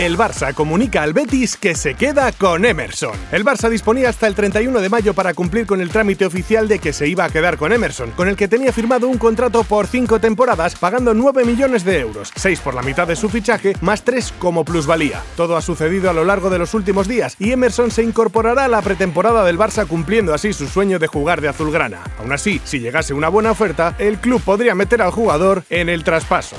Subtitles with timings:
[0.00, 3.12] El Barça comunica al Betis que se queda con Emerson.
[3.32, 6.78] El Barça disponía hasta el 31 de mayo para cumplir con el trámite oficial de
[6.78, 9.86] que se iba a quedar con Emerson, con el que tenía firmado un contrato por
[9.86, 14.02] cinco temporadas pagando 9 millones de euros, 6 por la mitad de su fichaje, más
[14.02, 15.20] 3 como plusvalía.
[15.36, 18.68] Todo ha sucedido a lo largo de los últimos días y Emerson se incorporará a
[18.68, 22.04] la pretemporada del Barça cumpliendo así su sueño de jugar de azulgrana.
[22.18, 26.04] Aún así, si llegase una buena oferta, el club podría meter al jugador en el
[26.04, 26.56] traspaso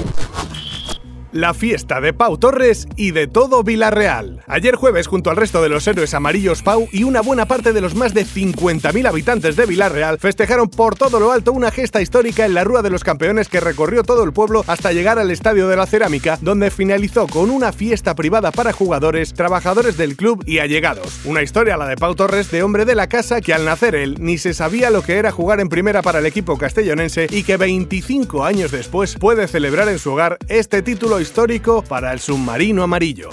[1.32, 4.44] la fiesta de Pau Torres y de todo Villarreal.
[4.48, 7.82] Ayer jueves, junto al resto de los héroes amarillos Pau y una buena parte de
[7.82, 12.46] los más de 50.000 habitantes de Villarreal, festejaron por todo lo alto una gesta histórica
[12.46, 15.68] en la Rúa de los Campeones que recorrió todo el pueblo hasta llegar al Estadio
[15.68, 20.60] de la Cerámica, donde finalizó con una fiesta privada para jugadores, trabajadores del club y
[20.60, 21.22] allegados.
[21.26, 24.18] Una historia la de Pau Torres de hombre de la casa que al nacer él
[24.20, 27.58] ni se sabía lo que era jugar en primera para el equipo castellonense y que
[27.58, 33.30] 25 años después puede celebrar en su hogar este título histórico para el submarino amarillo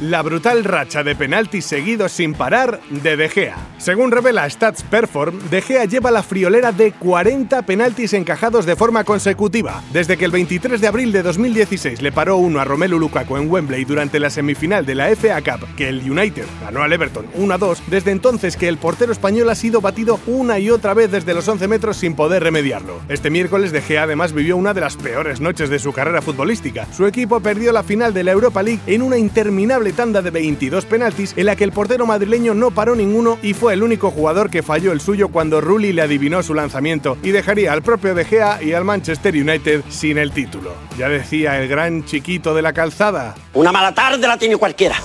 [0.00, 3.56] la brutal racha de penaltis seguidos sin parar de De Gea.
[3.78, 9.04] Según revela Stats Perform, De Gea lleva la friolera de 40 penaltis encajados de forma
[9.04, 9.82] consecutiva.
[9.92, 13.50] Desde que el 23 de abril de 2016 le paró uno a Romelu Lukaku en
[13.50, 17.78] Wembley durante la semifinal de la FA Cup, que el United ganó al Everton 1-2,
[17.86, 21.48] desde entonces que el portero español ha sido batido una y otra vez desde los
[21.48, 23.00] 11 metros sin poder remediarlo.
[23.08, 26.86] Este miércoles De Gea además vivió una de las peores noches de su carrera futbolística.
[26.92, 30.84] Su equipo perdió la final de la Europa League en una interminable tanda de 22
[30.86, 34.50] penaltis en la que el portero madrileño no paró ninguno y fue el único jugador
[34.50, 38.24] que falló el suyo cuando Rulli le adivinó su lanzamiento y dejaría al propio De
[38.24, 40.72] Gea y al Manchester United sin el título.
[40.98, 43.34] Ya decía el gran chiquito de la calzada.
[43.54, 44.96] Una mala tarde la tiene cualquiera.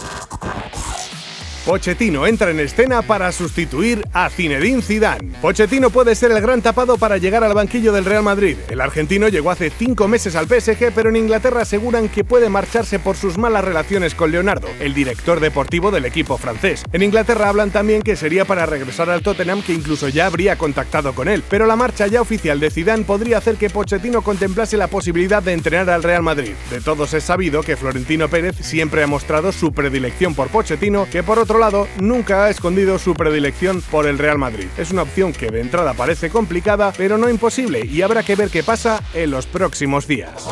[1.66, 5.32] Pochettino entra en escena para sustituir a Zinedine Zidane.
[5.44, 8.58] Pochettino puede ser el gran tapado para llegar al banquillo del Real Madrid.
[8.70, 12.98] El argentino llegó hace cinco meses al PSG, pero en Inglaterra aseguran que puede marcharse
[12.98, 16.84] por sus malas relaciones con Leonardo, el director deportivo del equipo francés.
[16.94, 21.14] En Inglaterra hablan también que sería para regresar al Tottenham, que incluso ya habría contactado
[21.14, 21.44] con él.
[21.48, 25.54] Pero la marcha ya oficial de Zidane podría hacer que Pochettino contemplase la posibilidad de
[25.54, 26.54] entrenar al Real Madrid.
[26.72, 31.22] De todos es sabido que Florentino Pérez siempre ha mostrado su predilección por Pochettino, que
[31.22, 34.68] por otro otro lado, nunca ha escondido su predilección por el Real Madrid.
[34.78, 38.50] Es una opción que de entrada parece complicada, pero no imposible, y habrá que ver
[38.50, 40.48] qué pasa en los próximos días.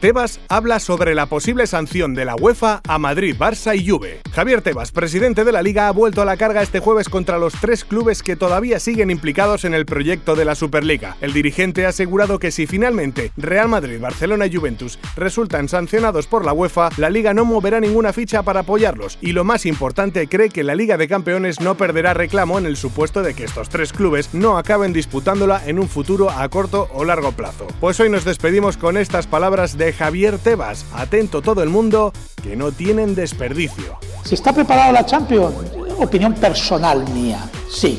[0.00, 4.20] Tebas habla sobre la posible sanción de la UEFA a Madrid, Barça y Juve.
[4.34, 7.54] Javier Tebas, presidente de la liga, ha vuelto a la carga este jueves contra los
[7.54, 11.16] tres clubes que todavía siguen implicados en el proyecto de la Superliga.
[11.22, 16.44] El dirigente ha asegurado que si finalmente Real Madrid, Barcelona y Juventus resultan sancionados por
[16.44, 20.50] la UEFA, la liga no moverá ninguna ficha para apoyarlos y lo más importante, cree
[20.50, 23.94] que la Liga de Campeones no perderá reclamo en el supuesto de que estos tres
[23.94, 27.66] clubes no acaben disputándola en un futuro a corto o largo plazo.
[27.80, 30.84] Pues hoy nos despedimos con estas palabras de Javier Tebas.
[30.94, 33.98] Atento todo el mundo, que no tienen desperdicio.
[34.24, 35.54] Si está preparada la Champions,
[35.98, 37.38] opinión personal mía,
[37.70, 37.98] sí.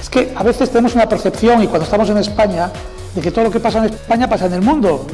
[0.00, 2.70] Es que a veces tenemos una percepción, y cuando estamos en España,
[3.14, 5.06] de que todo lo que pasa en España pasa en el mundo.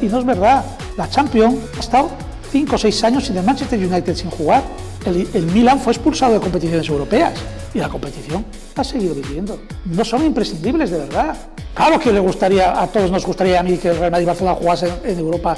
[0.00, 0.64] y no es verdad.
[0.96, 2.10] La Champions ha estado
[2.52, 4.62] cinco o seis años sin el Manchester United sin jugar.
[5.06, 7.32] El, el Milan fue expulsado de competiciones europeas
[7.74, 8.44] y la competición
[8.76, 9.58] ha seguido viviendo.
[9.86, 11.36] No son imprescindibles, de verdad.
[11.74, 14.56] Claro que le gustaría, a todos nos gustaría a mí que el Real Madrid Barcelona
[14.56, 15.56] jugase en, Europa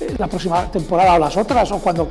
[0.00, 2.08] eh, la próxima temporada o las otras, o cuando.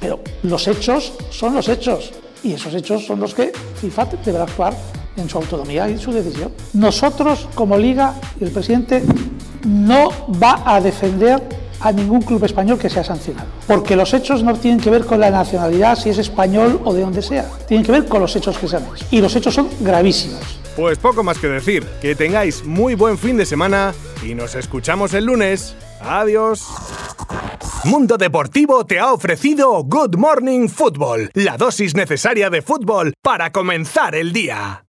[0.00, 2.12] Pero los hechos son los hechos.
[2.42, 4.74] Y esos hechos son los que FIFA deberá actuar
[5.16, 6.52] en su autonomía y su decisión.
[6.72, 9.04] Nosotros, como Liga y el presidente,
[9.66, 10.10] no
[10.42, 13.48] va a defender a ningún club español que sea sancionado.
[13.66, 17.00] Porque los hechos no tienen que ver con la nacionalidad, si es español o de
[17.02, 17.48] donde sea.
[17.66, 19.04] Tienen que ver con los hechos que se han hecho.
[19.10, 20.60] Y los hechos son gravísimos.
[20.76, 21.84] Pues poco más que decir.
[22.00, 23.92] Que tengáis muy buen fin de semana
[24.24, 25.74] y nos escuchamos el lunes.
[26.00, 26.66] Adiós.
[27.84, 34.14] Mundo Deportivo te ha ofrecido Good Morning Football, la dosis necesaria de fútbol para comenzar
[34.14, 34.78] el día.